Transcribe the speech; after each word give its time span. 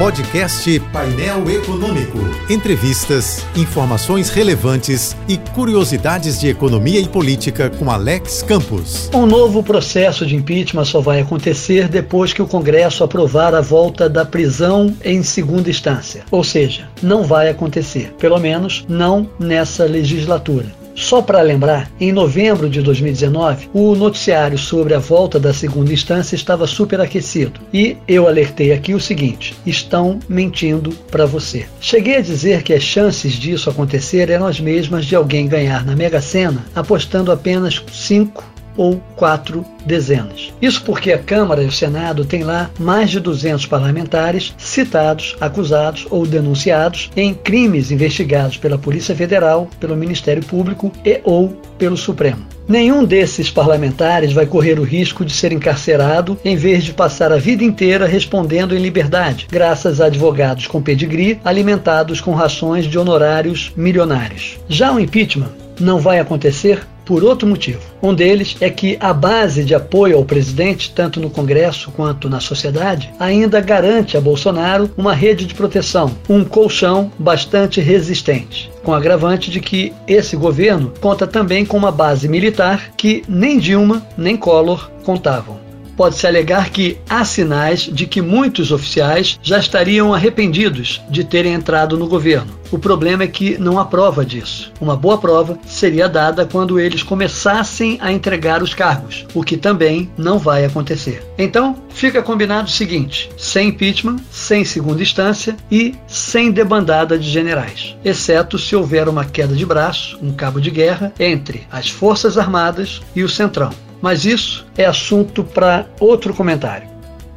Podcast 0.00 0.80
Painel 0.94 1.50
Econômico. 1.50 2.16
Entrevistas, 2.48 3.44
informações 3.54 4.30
relevantes 4.30 5.14
e 5.28 5.36
curiosidades 5.36 6.40
de 6.40 6.48
economia 6.48 6.98
e 6.98 7.06
política 7.06 7.68
com 7.68 7.90
Alex 7.90 8.42
Campos. 8.42 9.10
Um 9.12 9.26
novo 9.26 9.62
processo 9.62 10.24
de 10.24 10.34
impeachment 10.34 10.86
só 10.86 11.02
vai 11.02 11.20
acontecer 11.20 11.86
depois 11.86 12.32
que 12.32 12.40
o 12.40 12.46
Congresso 12.46 13.04
aprovar 13.04 13.54
a 13.54 13.60
volta 13.60 14.08
da 14.08 14.24
prisão 14.24 14.96
em 15.04 15.22
segunda 15.22 15.68
instância. 15.68 16.24
Ou 16.30 16.42
seja, 16.42 16.88
não 17.02 17.22
vai 17.22 17.50
acontecer, 17.50 18.14
pelo 18.18 18.38
menos 18.38 18.86
não 18.88 19.28
nessa 19.38 19.84
legislatura. 19.84 20.79
Só 21.00 21.22
para 21.22 21.40
lembrar, 21.40 21.90
em 21.98 22.12
novembro 22.12 22.68
de 22.68 22.82
2019, 22.82 23.70
o 23.72 23.96
noticiário 23.96 24.58
sobre 24.58 24.94
a 24.94 24.98
volta 24.98 25.40
da 25.40 25.52
segunda 25.52 25.92
instância 25.92 26.36
estava 26.36 26.66
superaquecido. 26.66 27.58
E 27.72 27.96
eu 28.06 28.28
alertei 28.28 28.70
aqui 28.70 28.92
o 28.92 29.00
seguinte: 29.00 29.56
estão 29.64 30.20
mentindo 30.28 30.90
para 31.10 31.24
você. 31.24 31.66
Cheguei 31.80 32.16
a 32.16 32.20
dizer 32.20 32.62
que 32.62 32.74
as 32.74 32.82
chances 32.82 33.32
disso 33.32 33.70
acontecer 33.70 34.28
eram 34.28 34.46
as 34.46 34.60
mesmas 34.60 35.06
de 35.06 35.16
alguém 35.16 35.48
ganhar 35.48 35.86
na 35.86 35.96
Mega 35.96 36.20
Sena 36.20 36.66
apostando 36.74 37.32
apenas 37.32 37.82
5 37.90 38.59
ou 38.80 38.98
quatro 39.14 39.62
dezenas. 39.84 40.54
Isso 40.62 40.82
porque 40.84 41.12
a 41.12 41.18
Câmara 41.18 41.62
e 41.62 41.66
o 41.66 41.70
Senado 41.70 42.24
têm 42.24 42.42
lá 42.42 42.70
mais 42.78 43.10
de 43.10 43.20
200 43.20 43.66
parlamentares 43.66 44.54
citados, 44.56 45.36
acusados 45.38 46.06
ou 46.08 46.26
denunciados 46.26 47.10
em 47.14 47.34
crimes 47.34 47.90
investigados 47.90 48.56
pela 48.56 48.78
Polícia 48.78 49.14
Federal, 49.14 49.68
pelo 49.78 49.94
Ministério 49.94 50.42
Público 50.42 50.90
e 51.04 51.20
ou 51.24 51.50
pelo 51.76 51.94
Supremo. 51.94 52.46
Nenhum 52.66 53.04
desses 53.04 53.50
parlamentares 53.50 54.32
vai 54.32 54.46
correr 54.46 54.78
o 54.78 54.84
risco 54.84 55.26
de 55.26 55.32
ser 55.34 55.52
encarcerado 55.52 56.38
em 56.42 56.56
vez 56.56 56.82
de 56.82 56.94
passar 56.94 57.32
a 57.32 57.36
vida 57.36 57.62
inteira 57.62 58.06
respondendo 58.06 58.74
em 58.74 58.80
liberdade, 58.80 59.46
graças 59.50 60.00
a 60.00 60.06
advogados 60.06 60.66
com 60.66 60.80
pedigree 60.80 61.38
alimentados 61.44 62.18
com 62.18 62.32
rações 62.32 62.86
de 62.86 62.98
honorários 62.98 63.72
milionários. 63.76 64.58
Já 64.68 64.90
o 64.90 64.98
impeachment 64.98 65.50
não 65.80 65.98
vai 65.98 66.20
acontecer 66.20 66.86
por 67.04 67.24
outro 67.24 67.48
motivo. 67.48 67.80
Um 68.00 68.14
deles 68.14 68.56
é 68.60 68.70
que 68.70 68.96
a 69.00 69.12
base 69.12 69.64
de 69.64 69.74
apoio 69.74 70.16
ao 70.16 70.24
presidente, 70.24 70.92
tanto 70.94 71.18
no 71.18 71.28
Congresso 71.28 71.90
quanto 71.90 72.28
na 72.28 72.38
sociedade, 72.38 73.10
ainda 73.18 73.60
garante 73.60 74.16
a 74.16 74.20
Bolsonaro 74.20 74.88
uma 74.96 75.12
rede 75.12 75.44
de 75.44 75.54
proteção, 75.54 76.14
um 76.28 76.44
colchão 76.44 77.10
bastante 77.18 77.80
resistente. 77.80 78.70
Com 78.84 78.94
agravante 78.94 79.50
de 79.50 79.60
que 79.60 79.92
esse 80.06 80.36
governo 80.36 80.92
conta 81.00 81.26
também 81.26 81.64
com 81.64 81.76
uma 81.76 81.90
base 81.90 82.28
militar 82.28 82.92
que 82.96 83.24
nem 83.28 83.58
Dilma 83.58 84.06
nem 84.16 84.36
Collor 84.36 84.88
contavam 85.02 85.69
pode-se 86.00 86.26
alegar 86.26 86.70
que 86.70 86.96
há 87.10 87.22
sinais 87.26 87.80
de 87.80 88.06
que 88.06 88.22
muitos 88.22 88.72
oficiais 88.72 89.38
já 89.42 89.58
estariam 89.58 90.14
arrependidos 90.14 90.98
de 91.10 91.22
terem 91.22 91.52
entrado 91.52 91.98
no 91.98 92.08
governo. 92.08 92.58
O 92.70 92.78
problema 92.78 93.24
é 93.24 93.26
que 93.26 93.58
não 93.58 93.78
há 93.78 93.84
prova 93.84 94.24
disso. 94.24 94.72
Uma 94.80 94.96
boa 94.96 95.18
prova 95.18 95.58
seria 95.66 96.08
dada 96.08 96.46
quando 96.46 96.80
eles 96.80 97.02
começassem 97.02 97.98
a 98.00 98.10
entregar 98.10 98.62
os 98.62 98.72
cargos, 98.72 99.26
o 99.34 99.42
que 99.42 99.58
também 99.58 100.10
não 100.16 100.38
vai 100.38 100.64
acontecer. 100.64 101.22
Então, 101.36 101.76
fica 101.90 102.22
combinado 102.22 102.68
o 102.68 102.72
seguinte: 102.72 103.30
sem 103.36 103.68
impeachment, 103.68 104.20
sem 104.30 104.64
segunda 104.64 105.02
instância 105.02 105.54
e 105.70 105.94
sem 106.06 106.50
debandada 106.50 107.18
de 107.18 107.28
generais, 107.28 107.94
exceto 108.02 108.58
se 108.58 108.74
houver 108.74 109.06
uma 109.06 109.26
queda 109.26 109.54
de 109.54 109.66
braço, 109.66 110.18
um 110.22 110.32
cabo 110.32 110.62
de 110.62 110.70
guerra 110.70 111.12
entre 111.20 111.66
as 111.70 111.90
Forças 111.90 112.38
Armadas 112.38 113.02
e 113.14 113.22
o 113.22 113.28
Centrão. 113.28 113.89
Mas 114.00 114.24
isso 114.24 114.66
é 114.76 114.84
assunto 114.84 115.44
para 115.44 115.86
outro 115.98 116.32
comentário. 116.34 116.88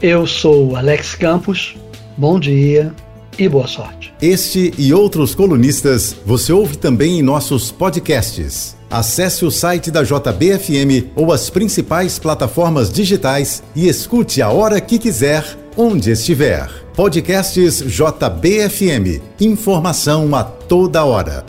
Eu 0.01 0.25
sou 0.27 0.75
Alex 0.75 1.15
Campos, 1.15 1.75
bom 2.17 2.39
dia 2.39 2.93
e 3.37 3.47
boa 3.49 3.67
sorte. 3.67 4.13
Este 4.21 4.73
e 4.77 4.93
outros 4.93 5.33
colunistas 5.33 6.15
você 6.25 6.53
ouve 6.53 6.77
também 6.77 7.19
em 7.19 7.21
nossos 7.21 7.71
podcasts. 7.71 8.75
Acesse 8.89 9.43
o 9.43 9.49
site 9.49 9.89
da 9.89 10.03
JBFM 10.03 11.11
ou 11.15 11.33
as 11.33 11.49
principais 11.49 12.19
plataformas 12.19 12.91
digitais 12.91 13.63
e 13.75 13.87
escute 13.87 14.41
a 14.41 14.49
hora 14.49 14.79
que 14.79 14.99
quiser, 14.99 15.43
onde 15.75 16.11
estiver. 16.11 16.69
Podcasts 16.95 17.79
JBFM. 17.79 19.19
Informação 19.39 20.35
a 20.35 20.43
toda 20.43 21.03
hora. 21.03 21.43